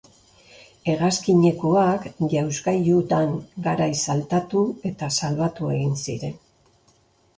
Hegazkinekoak 0.93 2.07
jausgailutan 2.33 3.37
garaiz 3.69 3.97
saltatu 4.15 4.67
eta 4.93 5.11
salbatu 5.21 5.71
egin 5.79 5.97
ziren. 6.07 6.35